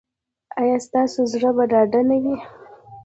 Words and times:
ایا 0.59 0.77
ستاسو 0.87 1.19
زړه 1.31 1.49
به 1.55 1.63
ډاډه 1.71 2.01
نه 2.09 2.17
وي؟ 2.23 2.37